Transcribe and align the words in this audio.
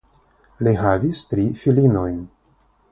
Li 0.67 0.73
havis 0.85 1.21
tri 1.33 1.47
filinojn. 1.61 2.21